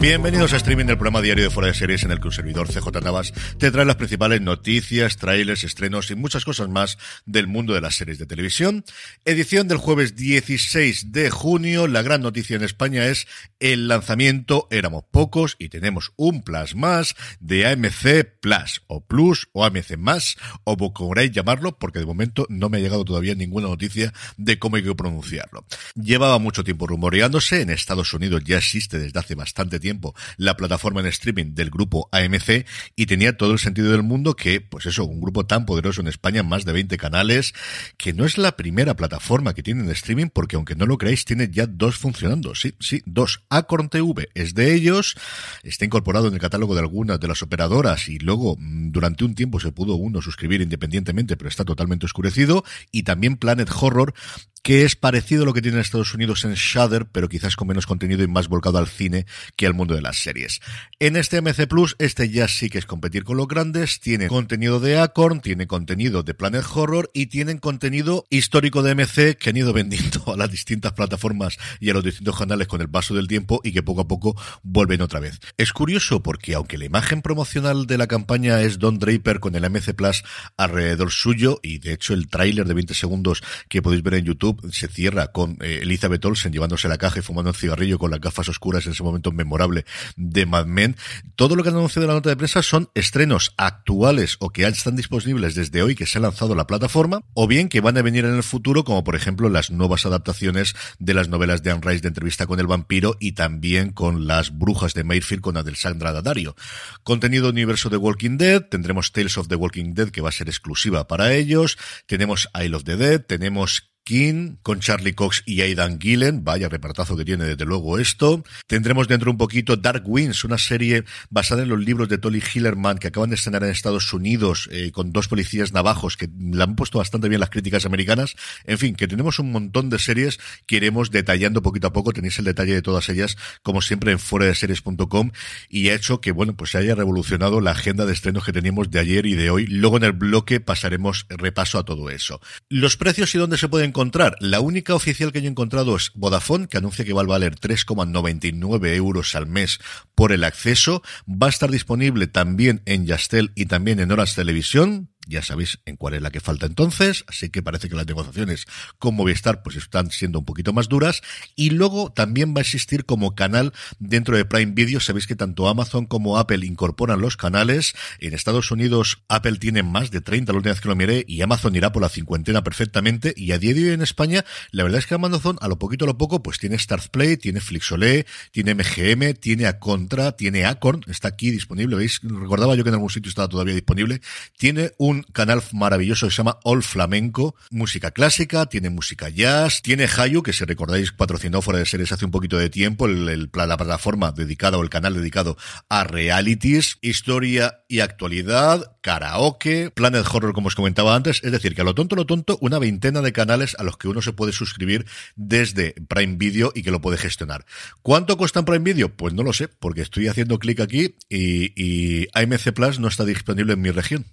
Bienvenidos 0.00 0.54
a 0.54 0.56
streaming 0.56 0.86
del 0.86 0.96
programa 0.96 1.20
diario 1.20 1.44
de 1.44 1.50
Fuera 1.50 1.66
de 1.66 1.74
Series 1.74 2.04
en 2.04 2.10
el 2.10 2.20
que 2.20 2.28
un 2.28 2.32
servidor 2.32 2.68
CJ 2.68 3.02
Navas 3.02 3.34
te 3.58 3.70
trae 3.70 3.84
las 3.84 3.96
principales 3.96 4.40
noticias, 4.40 5.18
trailers, 5.18 5.62
estrenos 5.62 6.10
y 6.10 6.14
muchas 6.14 6.46
cosas 6.46 6.70
más 6.70 6.96
del 7.26 7.46
mundo 7.46 7.74
de 7.74 7.82
las 7.82 7.96
series 7.96 8.18
de 8.18 8.24
televisión. 8.24 8.82
Edición 9.26 9.68
del 9.68 9.76
jueves 9.76 10.16
16 10.16 11.12
de 11.12 11.28
junio. 11.28 11.86
La 11.86 12.00
gran 12.00 12.22
noticia 12.22 12.56
en 12.56 12.62
España 12.62 13.08
es 13.08 13.26
el 13.58 13.88
lanzamiento, 13.88 14.68
éramos 14.70 15.04
pocos 15.10 15.56
y 15.58 15.68
tenemos 15.68 16.14
un 16.16 16.44
plus 16.44 16.74
más 16.74 17.14
de 17.38 17.66
AMC 17.66 18.40
Plus 18.40 18.82
o 18.86 19.04
Plus 19.04 19.50
o 19.52 19.66
AMC 19.66 19.98
más 19.98 20.38
o 20.64 20.78
como 20.94 21.10
queráis 21.12 21.32
llamarlo 21.32 21.78
porque 21.78 21.98
de 21.98 22.06
momento 22.06 22.46
no 22.48 22.70
me 22.70 22.78
ha 22.78 22.80
llegado 22.80 23.04
todavía 23.04 23.34
ninguna 23.34 23.68
noticia 23.68 24.14
de 24.38 24.58
cómo 24.58 24.76
hay 24.76 24.82
que 24.82 24.94
pronunciarlo. 24.94 25.66
Llevaba 25.94 26.38
mucho 26.38 26.64
tiempo 26.64 26.86
rumoreándose, 26.86 27.60
en 27.60 27.68
Estados 27.68 28.14
Unidos 28.14 28.42
ya 28.46 28.56
existe 28.56 28.98
desde 28.98 29.20
hace 29.20 29.34
bastante 29.34 29.78
tiempo 29.78 29.89
la 30.36 30.56
plataforma 30.56 31.00
en 31.00 31.06
streaming 31.06 31.54
del 31.54 31.70
grupo 31.70 32.08
AMC 32.12 32.66
y 32.96 33.06
tenía 33.06 33.36
todo 33.36 33.52
el 33.52 33.58
sentido 33.58 33.90
del 33.90 34.02
mundo 34.02 34.34
que, 34.34 34.60
pues 34.60 34.86
eso, 34.86 35.04
un 35.04 35.20
grupo 35.20 35.46
tan 35.46 35.66
poderoso 35.66 36.00
en 36.00 36.08
España, 36.08 36.42
más 36.42 36.64
de 36.64 36.72
20 36.72 36.96
canales, 36.96 37.54
que 37.96 38.12
no 38.12 38.24
es 38.24 38.38
la 38.38 38.56
primera 38.56 38.94
plataforma 38.94 39.54
que 39.54 39.62
tiene 39.62 39.82
en 39.82 39.90
streaming 39.90 40.28
porque 40.32 40.56
aunque 40.56 40.74
no 40.74 40.86
lo 40.86 40.98
creáis, 40.98 41.24
tiene 41.24 41.48
ya 41.50 41.66
dos 41.66 41.96
funcionando. 41.96 42.54
Sí, 42.54 42.74
sí, 42.80 43.02
dos. 43.06 43.42
Acorn 43.48 43.88
TV 43.88 44.28
es 44.34 44.54
de 44.54 44.74
ellos, 44.74 45.16
está 45.62 45.84
incorporado 45.84 46.28
en 46.28 46.34
el 46.34 46.40
catálogo 46.40 46.74
de 46.74 46.80
algunas 46.80 47.20
de 47.20 47.28
las 47.28 47.42
operadoras 47.42 48.08
y 48.08 48.18
luego 48.18 48.56
mm, 48.58 48.90
durante 48.90 49.24
un 49.24 49.34
tiempo 49.34 49.60
se 49.60 49.72
pudo 49.72 49.94
uno 49.94 50.22
suscribir 50.22 50.60
independientemente, 50.60 51.36
pero 51.36 51.48
está 51.48 51.64
totalmente 51.64 52.06
oscurecido. 52.06 52.64
Y 52.90 53.02
también 53.02 53.36
Planet 53.36 53.70
Horror, 53.80 54.14
que 54.62 54.84
es 54.84 54.96
parecido 54.96 55.42
a 55.42 55.46
lo 55.46 55.54
que 55.54 55.62
tiene 55.62 55.76
en 55.76 55.82
Estados 55.82 56.14
Unidos 56.14 56.44
en 56.44 56.54
Shudder, 56.54 57.06
pero 57.06 57.28
quizás 57.28 57.56
con 57.56 57.68
menos 57.68 57.86
contenido 57.86 58.22
y 58.22 58.28
más 58.28 58.48
volcado 58.48 58.78
al 58.78 58.88
cine 58.88 59.26
que 59.56 59.66
al 59.66 59.74
mundo 59.74 59.94
de 59.94 60.02
las 60.02 60.18
series. 60.18 60.60
En 61.02 61.16
este 61.16 61.40
MC 61.40 61.66
Plus, 61.66 61.96
este 61.98 62.28
ya 62.28 62.46
sí 62.46 62.68
que 62.68 62.76
es 62.76 62.84
competir 62.84 63.24
con 63.24 63.38
los 63.38 63.48
grandes, 63.48 64.00
tiene 64.00 64.28
contenido 64.28 64.80
de 64.80 64.98
Acorn, 64.98 65.40
tiene 65.40 65.66
contenido 65.66 66.22
de 66.22 66.34
Planet 66.34 66.62
Horror 66.74 67.10
y 67.14 67.28
tienen 67.28 67.56
contenido 67.56 68.26
histórico 68.28 68.82
de 68.82 68.94
MC 68.94 69.38
que 69.38 69.48
han 69.48 69.56
ido 69.56 69.72
vendiendo 69.72 70.22
a 70.34 70.36
las 70.36 70.50
distintas 70.50 70.92
plataformas 70.92 71.56
y 71.80 71.88
a 71.88 71.94
los 71.94 72.04
distintos 72.04 72.36
canales 72.36 72.68
con 72.68 72.82
el 72.82 72.90
paso 72.90 73.14
del 73.14 73.28
tiempo 73.28 73.62
y 73.64 73.72
que 73.72 73.82
poco 73.82 74.02
a 74.02 74.08
poco 74.08 74.38
vuelven 74.62 75.00
otra 75.00 75.20
vez. 75.20 75.40
Es 75.56 75.72
curioso 75.72 76.22
porque 76.22 76.52
aunque 76.52 76.76
la 76.76 76.84
imagen 76.84 77.22
promocional 77.22 77.86
de 77.86 77.96
la 77.96 78.06
campaña 78.06 78.60
es 78.60 78.78
Don 78.78 78.98
Draper 78.98 79.40
con 79.40 79.54
el 79.54 79.70
MC 79.70 79.94
Plus 79.94 80.22
alrededor 80.58 81.12
suyo 81.12 81.60
y 81.62 81.78
de 81.78 81.94
hecho 81.94 82.12
el 82.12 82.28
tráiler 82.28 82.66
de 82.66 82.74
20 82.74 82.92
segundos 82.92 83.42
que 83.70 83.80
podéis 83.80 84.02
ver 84.02 84.16
en 84.16 84.26
YouTube 84.26 84.70
se 84.70 84.86
cierra 84.86 85.28
con 85.28 85.56
eh, 85.62 85.78
Elizabeth 85.80 86.22
Olsen 86.26 86.52
llevándose 86.52 86.88
la 86.88 86.98
caja 86.98 87.20
y 87.20 87.22
fumando 87.22 87.52
un 87.52 87.56
cigarrillo 87.56 87.98
con 87.98 88.10
las 88.10 88.20
gafas 88.20 88.50
oscuras 88.50 88.84
en 88.84 88.92
ese 88.92 89.02
momento 89.02 89.32
memorable 89.32 89.86
de 90.18 90.44
Mad 90.44 90.66
Men. 90.66 90.89
Todo 91.36 91.56
lo 91.56 91.62
que 91.62 91.70
han 91.70 91.76
anunciado 91.76 92.04
en 92.04 92.08
la 92.08 92.14
nota 92.14 92.30
de 92.30 92.36
prensa 92.36 92.62
son 92.62 92.90
estrenos 92.94 93.52
actuales 93.56 94.36
o 94.40 94.50
que 94.50 94.66
están 94.66 94.96
disponibles 94.96 95.54
desde 95.54 95.82
hoy 95.82 95.94
que 95.94 96.06
se 96.06 96.18
ha 96.18 96.20
lanzado 96.20 96.54
la 96.54 96.66
plataforma 96.66 97.22
o 97.34 97.46
bien 97.46 97.68
que 97.68 97.80
van 97.80 97.96
a 97.98 98.02
venir 98.02 98.24
en 98.24 98.34
el 98.34 98.42
futuro 98.42 98.84
como 98.84 99.04
por 99.04 99.16
ejemplo 99.16 99.48
las 99.48 99.70
nuevas 99.70 100.06
adaptaciones 100.06 100.74
de 100.98 101.14
las 101.14 101.28
novelas 101.28 101.62
de 101.62 101.70
Anne 101.70 101.82
Rice 101.84 102.02
de 102.02 102.08
entrevista 102.08 102.46
con 102.46 102.60
el 102.60 102.66
vampiro 102.66 103.16
y 103.20 103.32
también 103.32 103.90
con 103.90 104.26
las 104.26 104.56
brujas 104.56 104.94
de 104.94 105.04
Mayfield 105.04 105.42
con 105.42 105.56
Adelsandra 105.56 106.12
Daddario. 106.12 106.54
Contenido 107.02 107.50
universo 107.50 107.88
de 107.88 107.96
Walking 107.96 108.36
Dead, 108.36 108.62
tendremos 108.62 109.12
Tales 109.12 109.36
of 109.38 109.48
the 109.48 109.56
Walking 109.56 109.94
Dead 109.94 110.10
que 110.10 110.20
va 110.20 110.28
a 110.28 110.32
ser 110.32 110.48
exclusiva 110.48 111.06
para 111.06 111.34
ellos, 111.34 111.78
tenemos 112.06 112.48
Isle 112.54 112.76
of 112.76 112.84
the 112.84 112.96
Dead, 112.96 113.20
tenemos 113.20 113.89
King, 114.04 114.56
con 114.62 114.80
Charlie 114.80 115.14
Cox 115.14 115.42
y 115.46 115.60
Aidan 115.60 116.00
Gillen. 116.00 116.42
Vaya 116.42 116.68
repartazo 116.68 117.16
que 117.16 117.24
tiene 117.24 117.44
desde 117.44 117.64
luego 117.64 117.98
esto. 117.98 118.42
Tendremos 118.66 119.08
dentro 119.08 119.30
un 119.30 119.38
poquito 119.38 119.76
Dark 119.76 120.02
Winds, 120.04 120.44
una 120.44 120.58
serie 120.58 121.04
basada 121.28 121.62
en 121.62 121.68
los 121.68 121.78
libros 121.78 122.08
de 122.08 122.18
Tolly 122.18 122.42
Hillerman 122.42 122.98
que 122.98 123.08
acaban 123.08 123.30
de 123.30 123.36
estrenar 123.36 123.62
en 123.62 123.70
Estados 123.70 124.12
Unidos 124.12 124.68
eh, 124.72 124.90
con 124.90 125.12
dos 125.12 125.28
policías 125.28 125.72
navajos 125.72 126.16
que 126.16 126.28
le 126.36 126.60
han 126.60 126.74
puesto 126.74 126.98
bastante 126.98 127.28
bien 127.28 127.40
las 127.40 127.50
críticas 127.50 127.86
americanas. 127.86 128.34
En 128.64 128.78
fin, 128.78 128.96
que 128.96 129.06
tenemos 129.06 129.38
un 129.38 129.52
montón 129.52 129.90
de 129.90 130.00
series 130.00 130.40
que 130.66 130.76
iremos 130.76 131.12
detallando 131.12 131.62
poquito 131.62 131.86
a 131.86 131.92
poco. 131.92 132.12
Tenéis 132.12 132.38
el 132.40 132.46
detalle 132.46 132.74
de 132.74 132.82
todas 132.82 133.08
ellas, 133.10 133.36
como 133.62 133.80
siempre, 133.80 134.10
en 134.10 134.18
foradeseries.com 134.18 135.30
y 135.68 135.88
ha 135.90 135.94
hecho 135.94 136.20
que, 136.20 136.32
bueno, 136.32 136.56
pues 136.56 136.72
se 136.72 136.78
haya 136.78 136.96
revolucionado 136.96 137.60
la 137.60 137.70
agenda 137.70 138.06
de 138.06 138.12
estrenos 138.12 138.44
que 138.44 138.52
teníamos 138.52 138.90
de 138.90 138.98
ayer 138.98 139.26
y 139.26 139.34
de 139.34 139.50
hoy. 139.50 139.66
Luego 139.66 139.98
en 139.98 140.04
el 140.04 140.12
bloque 140.12 140.58
pasaremos 140.58 141.26
repaso 141.28 141.78
a 141.78 141.84
todo 141.84 142.10
eso. 142.10 142.40
Los 142.68 142.96
precios 142.96 143.32
y 143.36 143.38
dónde 143.38 143.56
se 143.56 143.68
pueden 143.68 143.90
encontrar. 143.90 143.99
La 144.40 144.60
única 144.60 144.94
oficial 144.94 145.30
que 145.30 145.42
yo 145.42 145.48
he 145.48 145.50
encontrado 145.50 145.94
es 145.94 146.10
Vodafone, 146.14 146.68
que 146.68 146.78
anuncia 146.78 147.04
que 147.04 147.12
va 147.12 147.20
a 147.20 147.26
valer 147.26 147.56
3,99 147.56 148.94
euros 148.94 149.34
al 149.34 149.46
mes 149.46 149.78
por 150.14 150.32
el 150.32 150.44
acceso. 150.44 151.02
Va 151.28 151.48
a 151.48 151.50
estar 151.50 151.70
disponible 151.70 152.26
también 152.26 152.80
en 152.86 153.04
Yastel 153.04 153.52
y 153.54 153.66
también 153.66 154.00
en 154.00 154.10
Horas 154.10 154.34
Televisión 154.34 155.10
ya 155.30 155.42
sabéis 155.42 155.78
en 155.86 155.96
cuál 155.96 156.14
es 156.14 156.22
la 156.22 156.30
que 156.30 156.40
falta 156.40 156.66
entonces, 156.66 157.24
así 157.26 157.48
que 157.48 157.62
parece 157.62 157.88
que 157.88 157.96
las 157.96 158.06
negociaciones 158.06 158.66
con 158.98 159.14
Movistar 159.14 159.62
pues 159.62 159.76
están 159.76 160.10
siendo 160.10 160.40
un 160.40 160.44
poquito 160.44 160.72
más 160.72 160.88
duras. 160.88 161.22
Y 161.56 161.70
luego 161.70 162.12
también 162.12 162.54
va 162.54 162.58
a 162.58 162.62
existir 162.62 163.06
como 163.06 163.34
canal 163.34 163.72
dentro 163.98 164.36
de 164.36 164.44
Prime 164.44 164.72
Video, 164.72 165.00
sabéis 165.00 165.26
que 165.26 165.36
tanto 165.36 165.68
Amazon 165.68 166.06
como 166.06 166.36
Apple 166.36 166.66
incorporan 166.66 167.20
los 167.20 167.36
canales, 167.36 167.94
en 168.18 168.34
Estados 168.34 168.70
Unidos 168.70 169.22
Apple 169.28 169.56
tiene 169.58 169.82
más 169.82 170.10
de 170.10 170.20
30 170.20 170.52
la 170.52 170.58
última 170.58 170.72
vez 170.72 170.80
que 170.80 170.88
lo 170.88 170.96
miré 170.96 171.24
y 171.26 171.40
Amazon 171.40 171.74
irá 171.76 171.92
por 171.92 172.02
la 172.02 172.08
cincuentena 172.08 172.62
perfectamente. 172.62 173.32
Y 173.36 173.52
a 173.52 173.58
día 173.58 173.72
de 173.72 173.84
hoy 173.84 173.94
en 173.94 174.02
España 174.02 174.44
la 174.72 174.82
verdad 174.82 174.98
es 174.98 175.06
que 175.06 175.14
Amazon 175.14 175.56
a 175.60 175.68
lo 175.68 175.78
poquito 175.78 176.04
a 176.04 176.08
lo 176.08 176.18
poco 176.18 176.42
pues 176.42 176.58
tiene 176.58 176.76
Play, 177.10 177.36
tiene 177.36 177.60
Flixolé, 177.60 178.26
tiene 178.50 178.74
MGM, 178.74 179.34
tiene 179.34 179.66
a 179.66 179.78
Contra, 179.78 180.32
tiene 180.32 180.64
Acorn, 180.64 181.02
está 181.06 181.28
aquí 181.28 181.50
disponible, 181.50 181.96
veis, 181.96 182.20
recordaba 182.22 182.74
yo 182.74 182.82
que 182.82 182.88
en 182.88 182.94
algún 182.94 183.10
sitio 183.10 183.28
estaba 183.28 183.48
todavía 183.48 183.74
disponible, 183.74 184.20
tiene 184.58 184.92
un 184.98 185.19
canal 185.32 185.62
maravilloso 185.72 186.26
que 186.26 186.30
se 186.30 186.38
llama 186.38 186.58
All 186.64 186.82
Flamenco, 186.82 187.54
música 187.70 188.10
clásica, 188.10 188.66
tiene 188.66 188.90
música 188.90 189.28
jazz, 189.28 189.82
tiene 189.82 190.06
Hayu, 190.06 190.42
que 190.42 190.52
si 190.52 190.64
recordáis 190.64 191.12
patrocinó 191.12 191.62
fuera 191.62 191.78
de 191.78 191.86
series 191.86 192.12
hace 192.12 192.24
un 192.24 192.30
poquito 192.30 192.56
de 192.58 192.70
tiempo, 192.70 193.06
el, 193.06 193.50
la 193.52 193.76
plataforma 193.76 194.32
dedicada 194.32 194.78
o 194.78 194.82
el 194.82 194.90
canal 194.90 195.14
dedicado 195.14 195.56
a 195.88 196.04
realities, 196.04 196.98
historia 197.00 197.82
y 197.88 198.00
actualidad, 198.00 198.96
karaoke, 199.00 199.90
Planet 199.90 200.26
Horror 200.30 200.52
como 200.52 200.68
os 200.68 200.74
comentaba 200.74 201.14
antes, 201.14 201.40
es 201.42 201.52
decir, 201.52 201.74
que 201.74 201.80
a 201.82 201.84
lo 201.84 201.94
tonto, 201.94 202.16
lo 202.16 202.26
tonto, 202.26 202.58
una 202.60 202.78
veintena 202.78 203.20
de 203.22 203.32
canales 203.32 203.76
a 203.78 203.82
los 203.82 203.96
que 203.96 204.08
uno 204.08 204.22
se 204.22 204.32
puede 204.32 204.52
suscribir 204.52 205.06
desde 205.36 205.94
Prime 206.08 206.36
Video 206.36 206.72
y 206.74 206.82
que 206.82 206.90
lo 206.90 207.00
puede 207.00 207.18
gestionar. 207.18 207.64
¿Cuánto 208.02 208.36
cuesta 208.36 208.60
en 208.60 208.64
Prime 208.64 208.84
Video? 208.84 209.08
Pues 209.08 209.34
no 209.34 209.42
lo 209.42 209.52
sé, 209.52 209.68
porque 209.68 210.02
estoy 210.02 210.28
haciendo 210.28 210.58
clic 210.58 210.80
aquí 210.80 211.16
y, 211.28 211.72
y 211.80 212.28
AMC 212.34 212.72
Plus 212.72 212.98
no 212.98 213.08
está 213.08 213.24
disponible 213.24 213.74
en 213.74 213.80
mi 213.80 213.90
región. 213.90 214.26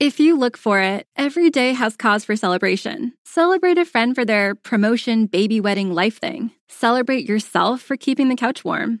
If 0.00 0.18
you 0.18 0.36
look 0.36 0.56
for 0.56 0.80
it, 0.80 1.06
every 1.16 1.50
day 1.50 1.72
has 1.72 1.96
cause 1.96 2.24
for 2.24 2.34
celebration. 2.34 3.12
Celebrate 3.24 3.78
a 3.78 3.84
friend 3.84 4.12
for 4.12 4.24
their 4.24 4.56
promotion, 4.56 5.26
baby 5.26 5.60
wedding, 5.60 5.94
life 5.94 6.18
thing. 6.18 6.50
Celebrate 6.68 7.28
yourself 7.28 7.80
for 7.80 7.96
keeping 7.96 8.28
the 8.28 8.34
couch 8.34 8.64
warm. 8.64 9.00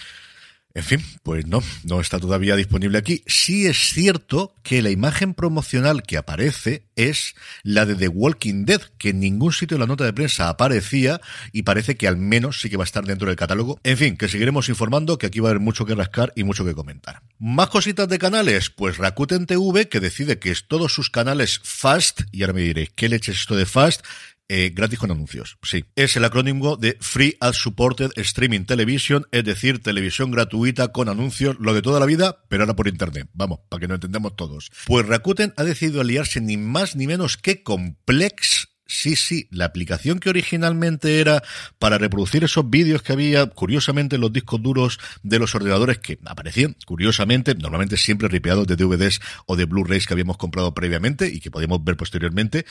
En 0.73 0.83
fin, 0.83 1.03
pues 1.23 1.45
no, 1.47 1.61
no 1.83 1.99
está 1.99 2.19
todavía 2.19 2.55
disponible 2.55 2.97
aquí. 2.97 3.23
Sí 3.27 3.67
es 3.67 3.77
cierto 3.93 4.53
que 4.63 4.81
la 4.81 4.89
imagen 4.89 5.33
promocional 5.33 6.03
que 6.03 6.17
aparece 6.17 6.87
es 6.95 7.35
la 7.63 7.85
de 7.85 7.95
The 7.95 8.07
Walking 8.07 8.65
Dead, 8.65 8.81
que 8.97 9.09
en 9.09 9.19
ningún 9.19 9.51
sitio 9.51 9.75
de 9.75 9.81
la 9.81 9.87
nota 9.87 10.05
de 10.05 10.13
prensa 10.13 10.49
aparecía 10.49 11.19
y 11.51 11.63
parece 11.63 11.97
que 11.97 12.07
al 12.07 12.17
menos 12.17 12.61
sí 12.61 12.69
que 12.69 12.77
va 12.77 12.83
a 12.83 12.85
estar 12.85 13.03
dentro 13.03 13.27
del 13.27 13.35
catálogo. 13.35 13.79
En 13.83 13.97
fin, 13.97 14.17
que 14.17 14.29
seguiremos 14.29 14.69
informando, 14.69 15.17
que 15.17 15.27
aquí 15.27 15.39
va 15.39 15.49
a 15.49 15.51
haber 15.51 15.61
mucho 15.61 15.85
que 15.85 15.95
rascar 15.95 16.31
y 16.35 16.43
mucho 16.43 16.63
que 16.63 16.73
comentar. 16.73 17.21
Más 17.37 17.69
cositas 17.69 18.07
de 18.07 18.19
canales, 18.19 18.69
pues 18.69 18.97
Rakuten 18.97 19.45
TV, 19.45 19.89
que 19.89 19.99
decide 19.99 20.39
que 20.39 20.51
es 20.51 20.67
todos 20.67 20.93
sus 20.93 21.09
canales 21.09 21.59
Fast, 21.63 22.21
y 22.31 22.43
ahora 22.43 22.53
me 22.53 22.61
diréis, 22.61 22.89
¿qué 22.95 23.09
leche 23.09 23.31
es 23.31 23.39
esto 23.39 23.55
de 23.55 23.65
Fast? 23.65 24.05
Eh, 24.53 24.73
gratis 24.75 24.99
con 24.99 25.11
anuncios. 25.11 25.57
Sí, 25.63 25.85
es 25.95 26.17
el 26.17 26.25
acrónimo 26.25 26.75
de 26.75 26.97
Free 26.99 27.37
Ad 27.39 27.53
Supported 27.53 28.11
Streaming 28.17 28.65
Television, 28.65 29.25
es 29.31 29.45
decir, 29.45 29.81
televisión 29.81 30.29
gratuita 30.29 30.89
con 30.89 31.07
anuncios, 31.07 31.55
lo 31.61 31.73
de 31.73 31.81
toda 31.81 32.01
la 32.01 32.05
vida, 32.05 32.43
pero 32.49 32.63
ahora 32.63 32.75
por 32.75 32.89
internet. 32.89 33.29
Vamos, 33.31 33.59
para 33.69 33.79
que 33.79 33.87
nos 33.87 33.95
entendamos 33.95 34.35
todos. 34.35 34.69
Pues 34.87 35.07
Rakuten 35.07 35.53
ha 35.55 35.63
decidido 35.63 36.01
aliarse 36.01 36.41
ni 36.41 36.57
más 36.57 36.97
ni 36.97 37.07
menos 37.07 37.37
que 37.37 37.63
con 37.63 37.95
Plex 38.03 38.67
Sí, 38.91 39.15
sí, 39.15 39.47
la 39.51 39.63
aplicación 39.63 40.19
que 40.19 40.29
originalmente 40.29 41.21
era 41.21 41.41
para 41.79 41.97
reproducir 41.97 42.43
esos 42.43 42.69
vídeos 42.69 43.01
que 43.01 43.13
había, 43.13 43.45
curiosamente, 43.45 44.15
en 44.15 44.21
los 44.21 44.33
discos 44.33 44.61
duros 44.61 44.99
de 45.23 45.39
los 45.39 45.55
ordenadores 45.55 45.99
que 45.99 46.19
aparecían, 46.25 46.75
curiosamente, 46.85 47.55
normalmente 47.55 47.95
siempre 47.95 48.27
ripeados 48.27 48.67
de 48.67 48.75
DVDs 48.75 49.21
o 49.45 49.55
de 49.55 49.63
Blu-rays 49.63 50.07
que 50.07 50.13
habíamos 50.13 50.35
comprado 50.35 50.73
previamente 50.73 51.29
y 51.29 51.39
que 51.39 51.49
podíamos 51.49 51.81
ver 51.85 51.95
posteriormente, 51.95 52.65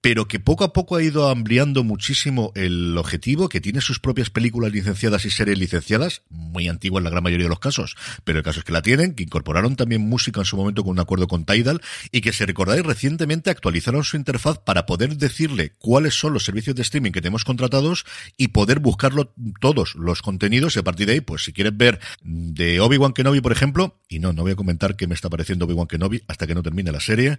pero 0.00 0.28
que 0.28 0.40
poco 0.40 0.64
a 0.64 0.72
poco 0.72 0.96
ha 0.96 1.02
ido 1.02 1.28
ampliando 1.28 1.84
muchísimo 1.84 2.52
el 2.54 2.96
objetivo, 2.96 3.48
que 3.48 3.60
tiene 3.60 3.80
sus 3.80 3.98
propias 4.00 4.30
películas 4.30 4.72
licenciadas 4.72 5.24
y 5.26 5.30
series 5.30 5.58
licenciadas, 5.58 6.22
muy 6.30 6.68
antiguas 6.68 7.00
en 7.00 7.04
la 7.04 7.10
gran 7.10 7.22
mayoría 7.22 7.44
de 7.44 7.50
los 7.50 7.60
casos, 7.60 7.96
pero 8.24 8.38
el 8.38 8.44
caso 8.44 8.60
es 8.60 8.64
que 8.64 8.72
la 8.72 8.82
tienen, 8.82 9.14
que 9.14 9.24
incorporaron 9.24 9.76
también 9.76 10.00
música 10.00 10.40
en 10.40 10.46
su 10.46 10.56
momento 10.56 10.82
con 10.82 10.92
un 10.92 11.00
acuerdo 11.00 11.28
con 11.28 11.44
Tidal, 11.44 11.82
y 12.12 12.22
que 12.22 12.32
si 12.32 12.44
recordáis 12.44 12.82
recientemente 12.82 13.50
actualizaron 13.50 14.04
su 14.04 14.16
interfaz 14.16 14.58
para 14.58 14.86
poder 14.86 15.16
decirle 15.16 15.72
cuáles 15.78 16.14
son 16.14 16.32
los 16.32 16.44
servicios 16.44 16.76
de 16.76 16.82
streaming 16.82 17.12
que 17.12 17.20
tenemos 17.20 17.44
contratados 17.44 18.06
y 18.36 18.48
poder 18.48 18.78
buscarlo 18.78 19.34
todos 19.60 19.94
los 19.96 20.22
contenidos, 20.22 20.76
y 20.76 20.78
a 20.78 20.84
partir 20.84 21.06
de 21.06 21.14
ahí, 21.14 21.20
pues 21.20 21.44
si 21.44 21.52
quieres 21.52 21.76
ver 21.76 22.00
de 22.22 22.80
Obi-Wan 22.80 23.12
Kenobi, 23.12 23.40
por 23.40 23.52
ejemplo, 23.52 24.00
y 24.08 24.18
no, 24.18 24.32
no 24.32 24.42
voy 24.42 24.52
a 24.52 24.56
comentar 24.56 24.96
qué 24.96 25.06
me 25.06 25.14
está 25.14 25.28
pareciendo 25.28 25.66
Obi-Wan 25.66 25.86
Kenobi 25.86 26.22
hasta 26.26 26.46
que 26.46 26.54
no 26.54 26.62
termine 26.62 26.90
la 26.90 27.00
serie, 27.00 27.38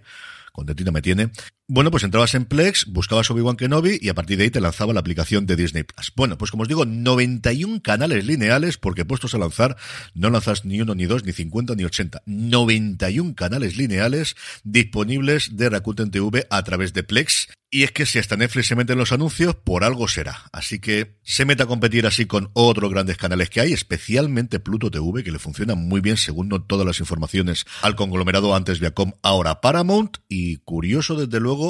contentito 0.52 0.92
me 0.92 1.02
tiene. 1.02 1.30
Bueno, 1.74 1.90
pues 1.90 2.04
entrabas 2.04 2.34
en 2.34 2.44
Plex, 2.44 2.84
buscabas 2.84 3.30
Obi-Wan 3.30 3.56
Kenobi 3.56 3.98
y 3.98 4.10
a 4.10 4.14
partir 4.14 4.36
de 4.36 4.44
ahí 4.44 4.50
te 4.50 4.60
lanzaba 4.60 4.92
la 4.92 5.00
aplicación 5.00 5.46
de 5.46 5.56
Disney 5.56 5.84
Plus. 5.84 6.12
Bueno, 6.14 6.36
pues 6.36 6.50
como 6.50 6.64
os 6.64 6.68
digo, 6.68 6.84
91 6.84 7.80
canales 7.80 8.26
lineales, 8.26 8.76
porque 8.76 9.06
puestos 9.06 9.34
a 9.34 9.38
lanzar, 9.38 9.78
no 10.12 10.28
lanzas 10.28 10.66
ni 10.66 10.82
uno, 10.82 10.94
ni 10.94 11.06
dos, 11.06 11.24
ni 11.24 11.32
50, 11.32 11.74
ni 11.74 11.84
80. 11.84 12.24
91 12.26 13.34
canales 13.34 13.78
lineales 13.78 14.36
disponibles 14.64 15.56
de 15.56 15.70
Rakuten 15.70 16.10
TV 16.10 16.46
a 16.50 16.62
través 16.62 16.92
de 16.92 17.04
Plex. 17.04 17.48
Y 17.74 17.84
es 17.84 17.92
que 17.92 18.04
si 18.04 18.18
hasta 18.18 18.36
Netflix 18.36 18.66
se 18.66 18.76
mete 18.76 18.92
en 18.92 18.98
los 18.98 19.12
anuncios, 19.12 19.54
por 19.54 19.82
algo 19.82 20.06
será. 20.06 20.42
Así 20.52 20.78
que 20.78 21.16
se 21.22 21.46
mete 21.46 21.62
a 21.62 21.66
competir 21.66 22.06
así 22.06 22.26
con 22.26 22.50
otros 22.52 22.90
grandes 22.90 23.16
canales 23.16 23.48
que 23.48 23.62
hay, 23.62 23.72
especialmente 23.72 24.60
Pluto 24.60 24.90
TV, 24.90 25.24
que 25.24 25.32
le 25.32 25.38
funciona 25.38 25.74
muy 25.74 26.02
bien 26.02 26.18
según 26.18 26.50
todas 26.66 26.86
las 26.86 27.00
informaciones 27.00 27.64
al 27.80 27.96
conglomerado 27.96 28.54
antes 28.54 28.78
Viacom, 28.78 29.12
ahora 29.22 29.62
Paramount. 29.62 30.18
Y 30.28 30.58
curioso, 30.58 31.16
desde 31.16 31.40
luego, 31.40 31.61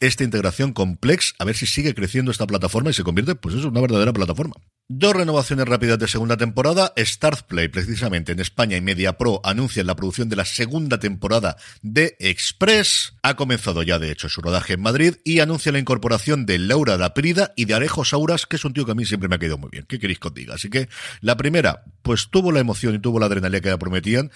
esta 0.00 0.24
integración 0.24 0.72
complex, 0.72 1.34
a 1.38 1.44
ver 1.44 1.56
si 1.56 1.66
sigue 1.66 1.94
creciendo 1.94 2.30
esta 2.30 2.46
plataforma 2.46 2.90
y 2.90 2.92
se 2.92 3.04
convierte, 3.04 3.34
pues 3.34 3.54
eso, 3.54 3.68
una 3.68 3.80
verdadera 3.80 4.12
plataforma. 4.12 4.54
Dos 4.88 5.16
renovaciones 5.16 5.66
rápidas 5.66 5.98
de 5.98 6.06
segunda 6.06 6.36
temporada. 6.36 6.92
Startplay, 6.96 7.68
precisamente 7.68 8.32
en 8.32 8.38
España 8.38 8.76
y 8.76 8.80
Media 8.80 9.18
Pro, 9.18 9.40
anuncian 9.42 9.86
la 9.86 9.96
producción 9.96 10.28
de 10.28 10.36
la 10.36 10.44
segunda 10.44 11.00
temporada 11.00 11.56
de 11.82 12.16
Express. 12.20 13.14
Ha 13.22 13.34
comenzado 13.34 13.82
ya, 13.82 13.98
de 13.98 14.12
hecho, 14.12 14.28
su 14.28 14.42
rodaje 14.42 14.74
en 14.74 14.82
Madrid 14.82 15.16
y 15.24 15.40
anuncia 15.40 15.72
la 15.72 15.80
incorporación 15.80 16.46
de 16.46 16.58
Laura 16.58 16.96
Daprida 16.98 17.52
y 17.56 17.64
de 17.64 17.74
Arejo 17.74 18.04
Sauras, 18.04 18.46
que 18.46 18.56
es 18.56 18.64
un 18.64 18.74
tío 18.74 18.86
que 18.86 18.92
a 18.92 18.94
mí 18.94 19.04
siempre 19.04 19.28
me 19.28 19.34
ha 19.34 19.38
quedado 19.40 19.58
muy 19.58 19.70
bien. 19.70 19.86
¿Qué 19.88 19.98
queréis 19.98 20.20
que 20.20 20.28
os 20.28 20.34
diga? 20.34 20.54
Así 20.54 20.70
que 20.70 20.88
la 21.20 21.36
primera, 21.36 21.82
pues 22.02 22.28
tuvo 22.30 22.52
la 22.52 22.60
emoción 22.60 22.94
y 22.94 23.00
tuvo 23.00 23.18
la 23.18 23.26
adrenalina 23.26 23.60
que 23.60 23.70
ya 23.70 23.78
prometían. 23.78 24.30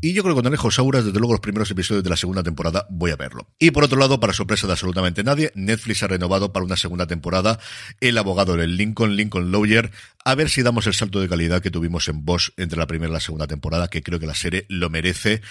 Y 0.00 0.12
yo 0.12 0.22
creo 0.22 0.34
que 0.34 0.42
con 0.42 0.46
Alejo 0.46 0.70
Sauras, 0.70 1.04
desde 1.04 1.18
luego, 1.18 1.34
los 1.34 1.40
primeros 1.40 1.68
episodios 1.72 2.04
de 2.04 2.10
la 2.10 2.16
segunda 2.16 2.44
temporada 2.44 2.86
voy 2.88 3.10
a 3.10 3.16
verlo. 3.16 3.48
Y 3.58 3.72
por 3.72 3.82
otro 3.82 3.98
lado, 3.98 4.20
para 4.20 4.32
sorpresa 4.32 4.68
de 4.68 4.74
absolutamente 4.74 5.24
nadie, 5.24 5.50
Netflix 5.56 6.04
ha 6.04 6.06
renovado 6.06 6.52
para 6.52 6.64
una 6.64 6.76
segunda 6.76 7.08
temporada 7.08 7.58
El 8.00 8.16
abogado 8.16 8.56
del 8.56 8.76
Lincoln, 8.76 9.16
Lincoln 9.16 9.50
Lawyer, 9.50 9.90
a 10.24 10.34
ver 10.36 10.50
si 10.50 10.62
damos 10.62 10.86
el 10.86 10.94
salto 10.94 11.20
de 11.20 11.28
calidad 11.28 11.62
que 11.62 11.72
tuvimos 11.72 12.06
en 12.08 12.24
Bosch 12.24 12.50
entre 12.56 12.78
la 12.78 12.86
primera 12.86 13.10
y 13.10 13.14
la 13.14 13.20
segunda 13.20 13.48
temporada, 13.48 13.88
que 13.88 14.02
creo 14.02 14.20
que 14.20 14.26
la 14.26 14.34
serie 14.34 14.66
lo 14.68 14.88
merece 14.88 15.42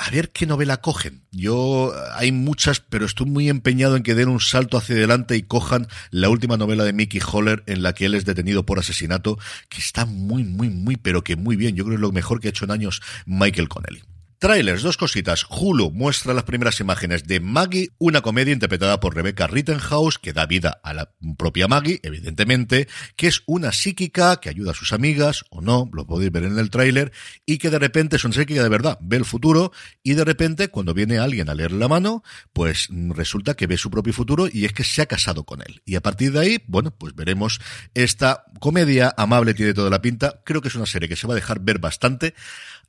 a 0.00 0.08
ver 0.08 0.30
qué 0.30 0.46
novela 0.46 0.78
cogen. 0.78 1.22
Yo, 1.30 1.92
hay 2.14 2.32
muchas, 2.32 2.80
pero 2.80 3.04
estoy 3.04 3.26
muy 3.26 3.50
empeñado 3.50 3.96
en 3.96 4.02
que 4.02 4.14
den 4.14 4.28
un 4.28 4.40
salto 4.40 4.78
hacia 4.78 4.96
adelante 4.96 5.36
y 5.36 5.42
cojan 5.42 5.88
la 6.10 6.30
última 6.30 6.56
novela 6.56 6.84
de 6.84 6.94
Mickey 6.94 7.20
Holler 7.20 7.62
en 7.66 7.82
la 7.82 7.92
que 7.92 8.06
él 8.06 8.14
es 8.14 8.24
detenido 8.24 8.64
por 8.64 8.78
asesinato, 8.78 9.38
que 9.68 9.78
está 9.78 10.06
muy, 10.06 10.42
muy, 10.42 10.70
muy, 10.70 10.96
pero 10.96 11.22
que 11.22 11.36
muy 11.36 11.56
bien. 11.56 11.76
Yo 11.76 11.84
creo 11.84 11.92
que 11.92 11.96
es 11.96 12.00
lo 12.00 12.12
mejor 12.12 12.40
que 12.40 12.48
ha 12.48 12.50
hecho 12.50 12.64
en 12.64 12.70
años 12.70 13.02
Michael 13.26 13.68
Connelly. 13.68 14.02
Trailers, 14.40 14.80
dos 14.80 14.96
cositas. 14.96 15.44
Hulu 15.50 15.90
muestra 15.90 16.32
las 16.32 16.44
primeras 16.44 16.80
imágenes 16.80 17.26
de 17.26 17.40
Maggie, 17.40 17.90
una 17.98 18.22
comedia 18.22 18.54
interpretada 18.54 18.98
por 18.98 19.14
Rebecca 19.14 19.46
Rittenhouse 19.46 20.16
que 20.18 20.32
da 20.32 20.46
vida 20.46 20.80
a 20.82 20.94
la 20.94 21.12
propia 21.36 21.68
Maggie, 21.68 22.00
evidentemente, 22.02 22.88
que 23.16 23.26
es 23.26 23.42
una 23.44 23.70
psíquica 23.70 24.40
que 24.40 24.48
ayuda 24.48 24.70
a 24.70 24.74
sus 24.74 24.94
amigas, 24.94 25.44
o 25.50 25.60
no, 25.60 25.90
lo 25.92 26.06
podéis 26.06 26.32
ver 26.32 26.44
en 26.44 26.58
el 26.58 26.70
tráiler, 26.70 27.12
y 27.44 27.58
que 27.58 27.68
de 27.68 27.78
repente 27.78 28.16
es 28.16 28.24
una 28.24 28.32
psíquica 28.32 28.62
de 28.62 28.70
verdad, 28.70 28.96
ve 29.02 29.18
el 29.18 29.26
futuro, 29.26 29.72
y 30.02 30.14
de 30.14 30.24
repente 30.24 30.68
cuando 30.68 30.94
viene 30.94 31.18
alguien 31.18 31.50
a 31.50 31.54
leerle 31.54 31.78
la 31.78 31.88
mano, 31.88 32.22
pues 32.54 32.88
resulta 33.10 33.52
que 33.56 33.66
ve 33.66 33.76
su 33.76 33.90
propio 33.90 34.14
futuro 34.14 34.48
y 34.50 34.64
es 34.64 34.72
que 34.72 34.84
se 34.84 35.02
ha 35.02 35.06
casado 35.06 35.44
con 35.44 35.60
él. 35.60 35.82
Y 35.84 35.96
a 35.96 36.00
partir 36.00 36.32
de 36.32 36.40
ahí, 36.40 36.64
bueno, 36.66 36.92
pues 36.92 37.14
veremos 37.14 37.60
esta 37.92 38.46
comedia 38.58 39.12
amable, 39.18 39.52
tiene 39.52 39.74
toda 39.74 39.90
la 39.90 40.00
pinta, 40.00 40.40
creo 40.46 40.62
que 40.62 40.68
es 40.68 40.76
una 40.76 40.86
serie 40.86 41.10
que 41.10 41.16
se 41.16 41.26
va 41.26 41.34
a 41.34 41.36
dejar 41.36 41.60
ver 41.60 41.78
bastante, 41.78 42.32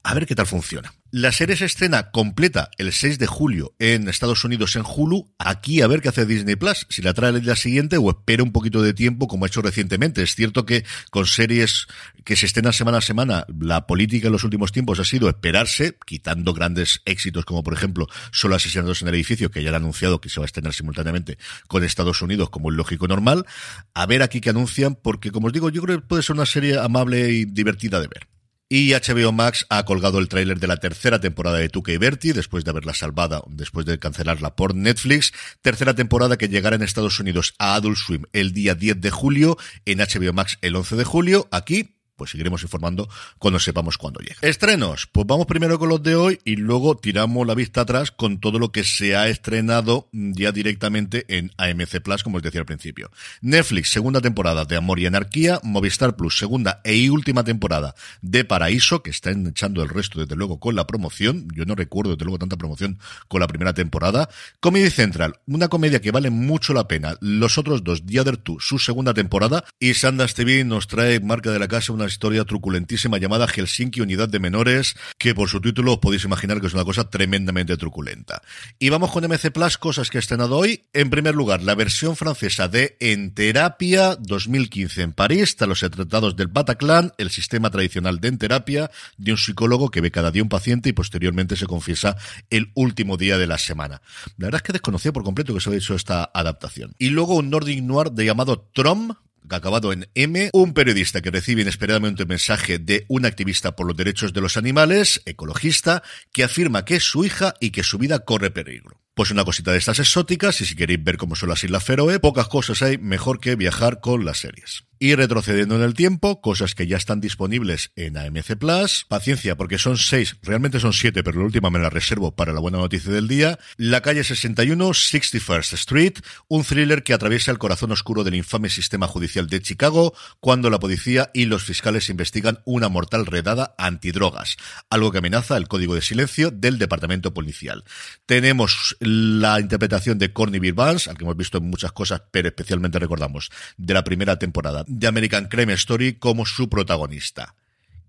a 0.03 0.13
ver 0.13 0.25
qué 0.25 0.35
tal 0.35 0.47
funciona. 0.47 0.93
La 1.13 1.33
serie 1.33 1.57
se 1.57 1.65
estrena 1.65 2.09
completa 2.11 2.71
el 2.77 2.93
6 2.93 3.19
de 3.19 3.27
julio 3.27 3.75
en 3.79 4.07
Estados 4.07 4.45
Unidos 4.45 4.77
en 4.77 4.83
Hulu. 4.85 5.33
Aquí 5.37 5.81
a 5.81 5.87
ver 5.87 6.01
qué 6.01 6.07
hace 6.07 6.25
Disney 6.25 6.55
Plus, 6.55 6.87
si 6.89 7.01
la 7.01 7.13
trae 7.13 7.31
el 7.31 7.41
día 7.41 7.57
siguiente 7.57 7.97
o 7.97 8.09
espera 8.09 8.43
un 8.43 8.53
poquito 8.53 8.81
de 8.81 8.93
tiempo 8.93 9.27
como 9.27 9.43
ha 9.43 9.49
hecho 9.49 9.61
recientemente. 9.61 10.23
Es 10.23 10.35
cierto 10.35 10.65
que 10.65 10.85
con 11.09 11.25
series 11.25 11.87
que 12.23 12.37
se 12.37 12.45
estrenan 12.45 12.71
semana 12.71 12.99
a 12.99 13.01
semana, 13.01 13.45
la 13.59 13.87
política 13.87 14.27
en 14.27 14.31
los 14.31 14.45
últimos 14.45 14.71
tiempos 14.71 14.99
ha 14.99 15.03
sido 15.03 15.27
esperarse, 15.27 15.97
quitando 16.05 16.53
grandes 16.53 17.01
éxitos 17.03 17.43
como 17.43 17.61
por 17.61 17.73
ejemplo 17.73 18.07
Solo 18.31 18.55
asesinados 18.55 19.01
en 19.01 19.09
el 19.09 19.15
edificio, 19.15 19.51
que 19.51 19.63
ya 19.63 19.69
han 19.69 19.75
anunciado 19.75 20.21
que 20.21 20.29
se 20.29 20.39
va 20.39 20.45
a 20.45 20.47
estrenar 20.47 20.73
simultáneamente 20.73 21.37
con 21.67 21.83
Estados 21.83 22.21
Unidos 22.21 22.49
como 22.49 22.69
el 22.69 22.77
lógico 22.77 23.09
normal. 23.09 23.45
A 23.93 24.05
ver 24.05 24.23
aquí 24.23 24.39
qué 24.39 24.51
anuncian, 24.51 24.95
porque 24.95 25.31
como 25.31 25.47
os 25.47 25.53
digo, 25.53 25.69
yo 25.69 25.81
creo 25.81 25.99
que 25.99 26.07
puede 26.07 26.23
ser 26.23 26.37
una 26.37 26.45
serie 26.45 26.79
amable 26.79 27.31
y 27.31 27.43
divertida 27.43 27.99
de 27.99 28.07
ver. 28.07 28.30
Y 28.73 28.93
HBO 28.93 29.33
Max 29.33 29.65
ha 29.67 29.83
colgado 29.83 30.17
el 30.17 30.29
tráiler 30.29 30.57
de 30.57 30.67
la 30.67 30.77
tercera 30.77 31.19
temporada 31.19 31.57
de 31.57 31.67
Tuca 31.67 31.91
y 31.91 31.97
Bertie, 31.97 32.31
después 32.31 32.63
de 32.63 32.71
haberla 32.71 32.93
salvada, 32.93 33.41
después 33.49 33.85
de 33.85 33.99
cancelarla 33.99 34.55
por 34.55 34.75
Netflix. 34.75 35.33
Tercera 35.61 35.93
temporada 35.93 36.37
que 36.37 36.47
llegará 36.47 36.77
en 36.77 36.81
Estados 36.81 37.19
Unidos 37.19 37.53
a 37.59 37.75
Adult 37.75 37.97
Swim 37.97 38.23
el 38.31 38.53
día 38.53 38.73
10 38.73 39.01
de 39.01 39.11
julio, 39.11 39.57
en 39.83 39.99
HBO 39.99 40.31
Max 40.31 40.57
el 40.61 40.77
11 40.77 40.95
de 40.95 41.03
julio. 41.03 41.49
Aquí 41.51 41.97
pues 42.21 42.29
seguiremos 42.29 42.61
informando 42.61 43.09
cuando 43.39 43.59
sepamos 43.59 43.97
cuándo 43.97 44.19
llegue. 44.19 44.35
Estrenos, 44.43 45.07
pues 45.11 45.25
vamos 45.25 45.47
primero 45.47 45.79
con 45.79 45.89
los 45.89 46.03
de 46.03 46.13
hoy 46.13 46.39
y 46.45 46.55
luego 46.55 46.95
tiramos 46.95 47.47
la 47.47 47.55
vista 47.55 47.81
atrás 47.81 48.11
con 48.11 48.39
todo 48.39 48.59
lo 48.59 48.71
que 48.71 48.83
se 48.83 49.15
ha 49.15 49.27
estrenado 49.27 50.07
ya 50.11 50.51
directamente 50.51 51.25
en 51.29 51.51
AMC 51.57 52.01
Plus, 52.03 52.21
como 52.21 52.37
os 52.37 52.43
decía 52.43 52.59
al 52.59 52.67
principio. 52.67 53.09
Netflix, 53.41 53.89
segunda 53.89 54.21
temporada 54.21 54.65
de 54.65 54.75
Amor 54.75 54.99
y 54.99 55.07
Anarquía, 55.07 55.59
Movistar 55.63 56.15
Plus, 56.15 56.37
segunda 56.37 56.79
e 56.83 57.09
última 57.09 57.43
temporada 57.43 57.95
de 58.21 58.45
Paraíso, 58.45 59.01
que 59.01 59.09
están 59.09 59.47
echando 59.47 59.81
el 59.81 59.89
resto 59.89 60.19
desde 60.19 60.35
luego 60.35 60.59
con 60.59 60.75
la 60.75 60.85
promoción. 60.85 61.47
Yo 61.55 61.65
no 61.65 61.73
recuerdo 61.73 62.11
desde 62.11 62.25
luego 62.25 62.37
tanta 62.37 62.55
promoción 62.55 62.99
con 63.29 63.39
la 63.39 63.47
primera 63.47 63.73
temporada. 63.73 64.29
Comedy 64.59 64.91
Central, 64.91 65.39
una 65.47 65.69
comedia 65.69 66.01
que 66.01 66.11
vale 66.11 66.29
mucho 66.29 66.75
la 66.75 66.87
pena. 66.87 67.15
Los 67.19 67.57
otros 67.57 67.83
dos, 67.83 68.05
The 68.05 68.19
Other 68.19 68.37
Two, 68.37 68.59
su 68.59 68.77
segunda 68.77 69.15
temporada. 69.15 69.63
Y 69.79 69.95
Sundance 69.95 70.35
TV 70.35 70.63
nos 70.65 70.85
trae 70.85 71.19
marca 71.19 71.49
de 71.49 71.57
la 71.57 71.67
casa 71.67 71.93
una 71.93 72.10
historia 72.11 72.45
truculentísima 72.45 73.17
llamada 73.17 73.47
Helsinki 73.47 74.01
Unidad 74.01 74.29
de 74.29 74.39
Menores, 74.39 74.95
que 75.17 75.33
por 75.33 75.49
su 75.49 75.61
título 75.61 75.93
os 75.93 75.99
podéis 75.99 76.25
imaginar 76.25 76.61
que 76.61 76.67
es 76.67 76.73
una 76.73 76.83
cosa 76.83 77.09
tremendamente 77.09 77.77
truculenta. 77.77 78.41
Y 78.79 78.89
vamos 78.89 79.11
con 79.11 79.23
MC 79.23 79.51
Plus, 79.51 79.77
cosas 79.77 80.09
que 80.09 80.17
he 80.17 80.19
estrenado 80.19 80.57
hoy. 80.57 80.83
En 80.93 81.09
primer 81.09 81.35
lugar, 81.35 81.63
la 81.63 81.75
versión 81.75 82.15
francesa 82.15 82.67
de 82.67 82.97
En 82.99 83.33
Terapia 83.33 84.15
2015 84.19 85.01
en 85.01 85.13
París, 85.13 85.55
tras 85.55 85.69
los 85.69 85.79
tratados 85.79 86.35
del 86.35 86.47
Bataclan, 86.47 87.13
el 87.17 87.29
sistema 87.29 87.69
tradicional 87.69 88.19
de 88.19 88.27
En 88.27 88.37
Terapia, 88.37 88.91
de 89.17 89.31
un 89.31 89.37
psicólogo 89.37 89.89
que 89.89 90.01
ve 90.01 90.11
cada 90.11 90.31
día 90.31 90.43
un 90.43 90.49
paciente 90.49 90.89
y 90.89 90.93
posteriormente 90.93 91.55
se 91.55 91.65
confiesa 91.65 92.17
el 92.49 92.71
último 92.75 93.17
día 93.17 93.37
de 93.37 93.47
la 93.47 93.57
semana. 93.57 94.01
La 94.37 94.47
verdad 94.47 94.59
es 94.59 94.63
que 94.63 94.73
desconocía 94.73 95.13
por 95.13 95.23
completo 95.23 95.53
que 95.53 95.61
se 95.61 95.69
había 95.69 95.79
hecho 95.79 95.95
esta 95.95 96.29
adaptación. 96.33 96.93
Y 96.99 97.09
luego 97.09 97.35
un 97.35 97.49
Nordic 97.49 97.81
Noir 97.81 98.11
de 98.11 98.25
llamado 98.25 98.69
Trom, 98.73 99.15
acabado 99.49 99.93
en 99.93 100.09
M, 100.15 100.49
un 100.53 100.73
periodista 100.73 101.21
que 101.21 101.31
recibe 101.31 101.61
inesperadamente 101.61 102.23
un 102.23 102.29
mensaje 102.29 102.79
de 102.79 103.05
un 103.07 103.25
activista 103.25 103.75
por 103.75 103.87
los 103.87 103.97
derechos 103.97 104.33
de 104.33 104.41
los 104.41 104.57
animales, 104.57 105.21
ecologista, 105.25 106.03
que 106.31 106.43
afirma 106.43 106.85
que 106.85 106.95
es 106.95 107.03
su 107.03 107.25
hija 107.25 107.53
y 107.59 107.71
que 107.71 107.83
su 107.83 107.97
vida 107.97 108.19
corre 108.19 108.51
peligro. 108.51 109.01
Pues 109.13 109.31
una 109.31 109.43
cosita 109.43 109.71
de 109.71 109.77
estas 109.77 109.99
exóticas, 109.99 110.61
y 110.61 110.65
si 110.65 110.75
queréis 110.75 111.03
ver 111.03 111.17
cómo 111.17 111.35
son 111.35 111.49
las 111.49 111.63
Islas 111.63 111.83
Feroe, 111.83 112.19
pocas 112.19 112.47
cosas 112.47 112.81
hay 112.81 112.97
mejor 112.97 113.39
que 113.39 113.55
viajar 113.55 113.99
con 113.99 114.25
las 114.25 114.39
series. 114.39 114.85
Y 115.03 115.15
retrocediendo 115.15 115.77
en 115.77 115.81
el 115.81 115.95
tiempo, 115.95 116.41
cosas 116.41 116.75
que 116.75 116.85
ya 116.85 116.95
están 116.95 117.21
disponibles 117.21 117.91
en 117.95 118.17
AMC 118.17 118.55
Plus. 118.55 119.07
Paciencia, 119.09 119.57
porque 119.57 119.79
son 119.79 119.97
seis, 119.97 120.35
realmente 120.43 120.79
son 120.79 120.93
siete, 120.93 121.23
pero 121.23 121.39
la 121.39 121.45
última 121.45 121.71
me 121.71 121.79
la 121.79 121.89
reservo 121.89 122.35
para 122.35 122.53
la 122.53 122.59
buena 122.59 122.77
noticia 122.77 123.11
del 123.11 123.27
día. 123.27 123.57
La 123.77 124.01
calle 124.01 124.23
61, 124.23 124.89
61st 124.89 125.73
Street, 125.73 126.13
un 126.49 126.63
thriller 126.63 127.01
que 127.01 127.15
atraviesa 127.15 127.49
el 127.49 127.57
corazón 127.57 127.91
oscuro 127.91 128.23
del 128.23 128.35
infame 128.35 128.69
sistema 128.69 129.07
judicial 129.07 129.47
de 129.47 129.63
Chicago 129.63 130.13
cuando 130.39 130.69
la 130.69 130.77
policía 130.77 131.31
y 131.33 131.45
los 131.45 131.63
fiscales 131.63 132.07
investigan 132.11 132.59
una 132.65 132.87
mortal 132.87 133.25
redada 133.25 133.73
antidrogas, 133.79 134.57
algo 134.91 135.11
que 135.11 135.17
amenaza 135.17 135.57
el 135.57 135.67
código 135.67 135.95
de 135.95 136.03
silencio 136.03 136.51
del 136.51 136.77
departamento 136.77 137.33
policial. 137.33 137.85
Tenemos 138.27 138.97
la 138.99 139.59
interpretación 139.59 140.19
de 140.19 140.31
Corny 140.31 140.59
Vance, 140.69 141.09
al 141.09 141.17
que 141.17 141.23
hemos 141.23 141.37
visto 141.37 141.57
en 141.57 141.71
muchas 141.71 141.91
cosas, 141.91 142.21
pero 142.29 142.49
especialmente 142.49 142.99
recordamos 142.99 143.49
de 143.77 143.95
la 143.95 144.03
primera 144.03 144.37
temporada 144.37 144.85
de 144.91 145.07
American 145.07 145.47
Crime 145.47 145.73
Story 145.73 146.13
como 146.13 146.45
su 146.45 146.69
protagonista. 146.69 147.55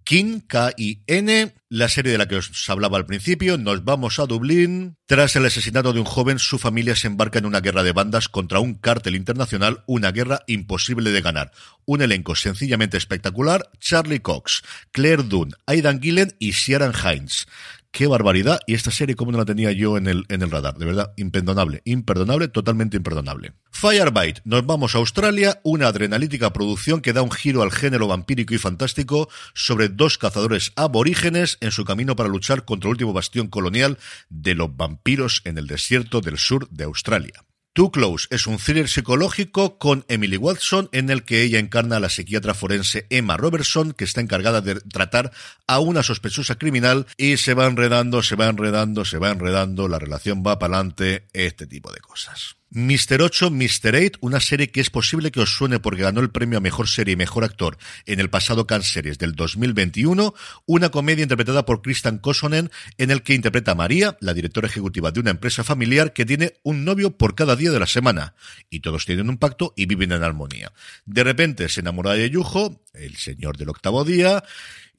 King, 0.05 0.41
K-I-N, 0.41 1.55
la 1.69 1.89
serie 1.89 2.11
de 2.11 2.19
la 2.19 2.27
que 2.27 2.35
os 2.35 2.69
hablaba 2.69 2.99
al 2.99 3.07
principio, 3.07 3.57
nos 3.57 3.85
vamos 3.85 4.19
a 4.19 4.27
Dublín. 4.27 4.97
Tras 5.07 5.37
el 5.37 5.47
asesinato 5.47 5.93
de 5.93 6.01
un 6.01 6.07
joven, 6.07 6.41
su 6.41 6.59
familia 6.59 6.97
se 6.97 7.07
embarca 7.07 7.39
en 7.39 7.47
una 7.47 7.61
guerra 7.61 7.85
de 7.85 7.93
bandas 7.93 8.29
contra 8.29 8.59
un 8.59 8.75
cártel 8.75 9.15
internacional, 9.15 9.85
una 9.87 10.11
guerra 10.11 10.41
imposible 10.49 11.13
de 11.13 11.21
ganar. 11.21 11.53
Un 11.85 12.03
elenco 12.03 12.35
sencillamente 12.35 12.97
espectacular, 12.97 13.71
Charlie 13.79 14.21
Cox, 14.21 14.63
Claire 14.91 15.23
Dunn, 15.23 15.55
Aidan 15.67 16.03
Gillen 16.03 16.35
y 16.41 16.51
Sharon 16.51 16.93
Hines 16.93 17.47
qué 17.93 18.09
barbaridad. 18.09 18.59
Y 18.67 18.75
esta 18.75 18.91
serie, 18.91 19.15
como 19.15 19.31
no 19.31 19.39
la 19.39 19.45
tenía 19.45 19.71
yo 19.71 19.97
en 19.97 20.09
el, 20.09 20.25
en 20.29 20.43
el 20.43 20.51
radar? 20.51 20.77
De 20.77 20.87
verdad, 20.87 21.13
imperdonable, 21.17 21.83
imperdonable, 21.85 22.49
totalmente 22.49 22.97
imperdonable. 22.97 23.53
Firebite, 23.71 24.41
nos 24.45 24.67
vamos 24.67 24.95
a 24.95 24.99
Australia, 24.99 25.61
una 25.63 25.87
adrenalítica 25.87 26.53
producción 26.53 27.01
que 27.01 27.13
da 27.13 27.23
un 27.23 27.31
giro 27.31 27.63
al 27.63 27.71
género 27.71 28.09
vampírico 28.09 28.55
y 28.55 28.59
fantástico 28.59 29.29
sobre 29.55 29.89
dos 29.89 30.19
cazadores 30.19 30.73
aborígenes 30.75 31.59
en 31.61 31.71
su 31.71 31.85
camino 31.85 32.17
para 32.17 32.29
luchar 32.29 32.65
contra 32.65 32.89
el 32.89 32.93
último 32.93 33.13
bastión 33.13 33.47
colonial 33.49 33.99
de 34.29 34.55
los 34.55 34.77
vampiros 34.77 35.43
en 35.45 35.59
el 35.59 35.67
desierto 35.67 36.21
del 36.21 36.39
sur 36.39 36.69
de 36.71 36.85
Australia. 36.85 37.45
Too 37.75 37.91
Close 37.91 38.27
es 38.29 38.47
un 38.47 38.59
thriller 38.59 38.87
psicológico 38.87 39.79
con 39.79 40.05
Emily 40.09 40.37
Watson 40.37 40.91
en 40.93 41.09
el 41.09 41.25
que 41.25 41.43
ella 41.43 41.59
encarna 41.59 41.97
a 41.97 42.01
la 42.01 42.11
psiquiatra 42.11 42.53
forense 42.53 43.07
Emma 43.09 43.39
Robertson 43.39 43.93
que 43.93 44.05
está 44.05 44.21
encargada 44.21 44.61
de 44.61 44.75
tratar 44.75 45.33
a 45.67 45.79
una 45.81 46.03
sospechosa 46.03 46.57
criminal 46.57 47.07
y 47.17 47.39
se 47.39 47.55
va 47.55 47.65
enredando, 47.65 48.23
se 48.23 48.37
va 48.37 48.49
enredando, 48.49 49.07
se 49.07 49.17
va 49.17 49.31
enredando, 49.31 49.89
la 49.89 49.99
relación 49.99 50.43
va 50.47 50.59
para 50.59 50.77
adelante, 50.77 51.29
este 51.33 51.67
tipo 51.67 51.91
de 51.91 52.01
cosas. 52.01 52.57
Mr. 52.75 53.21
8, 53.21 53.51
Mr. 53.51 53.95
8, 53.95 54.19
una 54.23 54.41
serie 54.41 54.71
que 54.71 54.81
es 54.81 54.89
posible 54.89 55.31
que 55.31 55.41
os 55.41 55.55
suene 55.55 55.79
porque 55.79 56.05
ganó 56.05 56.21
el 56.21 56.31
premio 56.31 56.57
a 56.57 56.63
Mejor 56.63 56.89
Serie 56.89 57.13
y 57.13 57.17
Mejor 57.17 57.45
Actor 57.45 57.77
en 58.07 58.19
el 58.19 58.31
pasado 58.31 58.67
Cannes 58.67 58.91
Series 58.91 59.19
del 59.19 59.35
2021, 59.35 60.33
una 60.65 60.89
comedia 60.89 61.23
interpretada 61.23 61.67
por 61.67 61.83
Kristen 61.83 62.17
Kosonen 62.17 62.71
en 62.97 63.11
el 63.11 63.23
que 63.23 63.35
interpreta 63.35 63.73
a 63.73 63.75
María, 63.75 64.17
la 64.21 64.33
directora 64.33 64.69
ejecutiva 64.69 65.11
de 65.11 65.21
una 65.21 65.33
empresa 65.33 65.65
familiar 65.65 66.15
que 66.15 66.25
tiene 66.25 66.55
un 66.63 66.87
novio 66.87 67.19
por 67.19 67.35
cada 67.35 67.57
día 67.57 67.71
de 67.71 67.79
la 67.79 67.87
semana, 67.87 68.35
y 68.71 68.81
todos 68.81 69.05
tienen 69.05 69.29
un 69.29 69.37
pacto 69.37 69.75
y 69.77 69.85
viven 69.85 70.13
en 70.13 70.23
armonía. 70.23 70.73
De 71.05 71.25
repente 71.25 71.69
se 71.69 71.81
enamora 71.81 72.13
de 72.13 72.31
Yujo, 72.31 72.81
el 72.95 73.17
señor 73.17 73.59
del 73.59 73.69
octavo 73.69 74.03
día, 74.03 74.45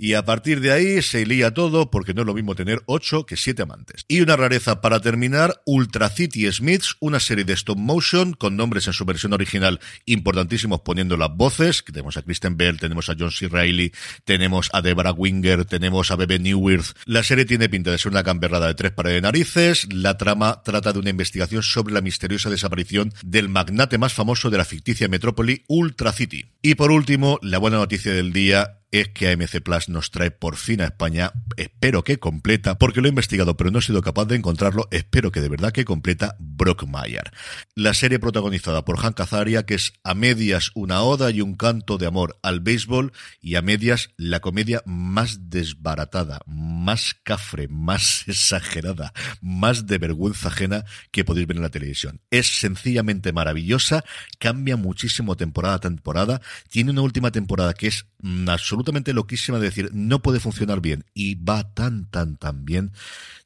y 0.03 0.15
a 0.15 0.25
partir 0.25 0.60
de 0.60 0.74
ahí 0.74 1.01
se 1.01 1.25
lía 1.25 1.53
todo 1.53 1.89
porque 1.89 2.13
no 2.13 2.24
es 2.24 2.27
lo 2.27 2.33
mismo 2.33 2.55
tener 2.55 2.81
ocho 2.88 3.25
que 3.25 3.38
siete 3.38 3.62
amantes. 3.62 4.03
Y 4.10 4.19
una 4.19 4.36
rareza 4.36 4.81
para 4.81 5.00
terminar, 5.00 5.62
Ultra 5.65 6.10
City 6.10 6.51
Smiths, 6.51 6.98
una 7.00 7.22
serie 7.22 7.45
de 7.45 7.53
stop 7.53 7.77
motion 7.77 8.33
con 8.33 8.57
nombres 8.57 8.86
en 8.88 8.91
su 8.91 9.05
versión 9.05 9.31
original 9.31 9.79
importantísimos 10.05 10.81
poniendo 10.81 11.15
las 11.15 11.33
voces, 11.33 11.86
tenemos 11.86 12.17
a 12.17 12.22
Kristen 12.22 12.57
Bell, 12.57 12.81
tenemos 12.81 13.07
a 13.07 13.15
John 13.17 13.31
C. 13.31 13.48
Reilly, 13.48 13.93
tenemos 14.25 14.69
a 14.74 14.81
Deborah 14.81 15.13
Winger, 15.13 15.63
tenemos 15.63 16.12
a 16.12 16.17
Bebe 16.17 16.38
Newirth. 16.38 16.98
La 17.05 17.24
serie 17.24 17.45
tiene 17.45 17.69
pinta 17.69 17.89
de 17.89 17.98
ser 17.98 18.12
una 18.12 18.25
camberrada 18.25 18.67
de 18.67 18.74
tres 18.74 18.91
pares 18.91 19.13
de 19.13 19.22
narices, 19.22 19.88
la 19.89 20.17
trama 20.17 20.63
trata 20.65 20.91
de 20.91 21.00
una 21.00 21.12
investigación 21.12 21.63
sobre 21.63 21.93
la 21.93 22.01
misteriosa 22.01 22.50
desaparición 22.50 23.13
del 23.24 23.48
magnate 23.48 23.98
más 23.98 24.12
famoso 24.12 24.50
de 24.50 24.57
la 24.57 24.65
ficticia 24.65 25.07
metrópoli 25.07 25.63
Ultra 25.69 26.12
City. 26.12 26.48
Y 26.62 26.75
por 26.75 26.91
último, 26.91 27.39
la 27.41 27.57
buena 27.57 27.77
noticia 27.77 28.12
del 28.12 28.33
día 28.33 28.83
es 28.94 29.10
que 29.10 29.28
AMC 29.30 29.62
Plus 29.64 29.90
nos 29.90 30.12
trae 30.12 30.30
por 30.30 30.56
fin 30.56 30.80
a 30.80 30.86
España, 30.86 31.32
espero 31.58 32.04
que 32.04 32.20
completa, 32.20 32.78
porque 32.78 33.02
lo 33.02 33.08
he 33.08 33.10
investigado 33.10 33.58
pero 33.58 33.72
no 33.72 33.80
he 33.80 33.82
sido 33.82 34.04
capaz 34.04 34.26
de 34.26 34.36
encontrarlo, 34.36 34.88
espero 34.92 35.32
que 35.32 35.42
de 35.42 35.50
verdad 35.50 35.72
que 35.72 35.84
completa 35.84 36.36
Brockmire. 36.40 37.32
La 37.74 37.96
serie 37.96 38.20
protagonizada 38.20 38.86
por 38.86 39.00
Hank 39.00 39.20
Azaria, 39.20 39.66
que 39.66 39.74
es 39.74 39.94
a 40.04 40.14
medias 40.14 40.70
una 40.76 41.02
oda 41.02 41.32
y 41.32 41.42
un 41.42 41.56
canto 41.56 41.98
de 41.98 42.06
amor 42.06 42.38
al 42.44 42.60
béisbol 42.60 43.14
y 43.42 43.56
a 43.56 43.64
medias 43.64 44.12
la 44.16 44.42
comedia 44.42 44.84
más 44.86 45.50
desbaratada, 45.50 46.42
más 46.46 47.16
cafre, 47.24 47.68
más 47.68 48.24
exagerada, 48.28 49.12
más 49.42 49.88
de 49.88 49.98
vergüenza 49.98 50.50
ajena 50.50 50.86
que 51.10 51.26
podéis 51.26 51.48
ver 51.48 51.58
en 51.58 51.64
la 51.64 51.70
televisión. 51.70 52.22
Es 52.30 52.60
sencillamente 52.60 53.34
maravillosa, 53.34 54.04
cambia 54.38 54.78
muchísimo 54.78 55.36
temporada 55.36 55.76
a 55.76 55.80
temporada, 55.80 56.42
tiene 56.70 56.92
una 56.92 57.02
última 57.02 57.32
temporada 57.32 57.74
que 57.74 57.88
es 57.88 58.06
absolutamente 58.48 58.83
loquísima 59.13 59.60
de 59.60 59.66
decir, 59.66 59.90
no 59.94 60.22
puede 60.22 60.40
funcionar 60.40 60.82
bien 60.82 61.06
y 61.13 61.36
va 61.36 61.74
tan, 61.74 62.10
tan, 62.10 62.38
tan 62.38 62.66
bien. 62.66 62.92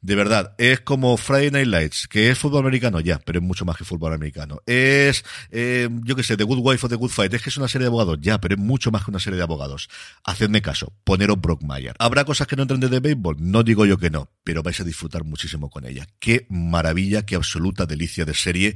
De 0.02 0.16
verdad, 0.16 0.54
es 0.58 0.80
como 0.82 1.18
Friday 1.18 1.52
Night 1.52 1.68
Lights, 1.68 2.08
que 2.08 2.30
es 2.30 2.38
fútbol 2.38 2.60
americano 2.60 3.00
ya, 3.00 3.20
pero 3.20 3.40
es 3.40 3.46
mucho 3.46 3.66
más 3.66 3.78
que 3.78 3.84
fútbol 3.84 4.14
americano. 4.14 4.62
Es, 4.66 5.26
eh, 5.52 5.90
yo 6.04 6.16
que 6.16 6.24
sé, 6.24 6.38
The 6.38 6.44
Good 6.44 6.60
Wife 6.62 6.86
o 6.86 6.90
The 6.90 6.96
Good 6.96 7.10
Fight, 7.10 7.34
es 7.34 7.42
que 7.42 7.50
es 7.50 7.58
una 7.58 7.68
serie 7.68 7.86
de 7.86 7.90
abogados 7.90 8.18
ya, 8.22 8.40
pero 8.40 8.56
es 8.56 8.62
mucho 8.62 8.92
más 8.92 9.04
que 9.04 9.12
una 9.12 9.20
serie 9.20 9.38
de 9.38 9.44
abogados. 9.44 9.90
Hacedme 10.24 10.62
caso, 10.62 10.94
poneros 11.04 11.40
Brockmeyer. 11.42 11.96
¿Habrá 12.00 12.26
cosas 12.26 12.48
que 12.48 12.56
no 12.56 12.64
entren 12.64 12.80
de 12.80 13.00
béisbol? 13.00 13.38
No 13.40 13.64
digo 13.64 13.86
yo 13.86 13.98
que 13.98 14.10
no, 14.10 14.30
pero 14.44 14.64
vais 14.64 14.80
a 14.80 14.84
disfrutar 14.84 15.24
muchísimo 15.24 15.70
con 15.70 15.86
ella. 15.86 16.08
Qué 16.20 16.46
maravilla, 16.50 17.26
qué 17.26 17.36
absoluta 17.36 17.86
delicia 17.86 18.26
de 18.26 18.34
serie 18.34 18.76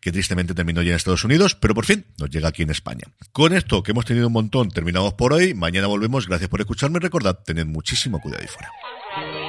que 0.00 0.12
tristemente 0.12 0.54
terminó 0.54 0.82
ya 0.82 0.90
en 0.90 0.96
Estados 0.96 1.24
Unidos, 1.24 1.54
pero 1.54 1.74
por 1.74 1.84
fin 1.84 2.06
nos 2.18 2.30
llega 2.30 2.48
aquí 2.48 2.62
en 2.62 2.70
España. 2.70 3.04
Con 3.32 3.52
esto, 3.52 3.82
que 3.82 3.92
hemos 3.92 4.04
tenido 4.04 4.28
un 4.28 4.32
montón, 4.32 4.70
terminamos 4.70 5.14
por 5.14 5.32
hoy. 5.32 5.54
Mañana 5.54 5.86
volvemos. 5.86 5.99
Gracias 6.08 6.48
por 6.48 6.60
escucharme. 6.60 6.98
Recordad, 6.98 7.38
tened 7.44 7.66
muchísimo 7.66 8.20
cuidado 8.20 8.42
ahí 8.42 8.48
fuera. 8.48 9.39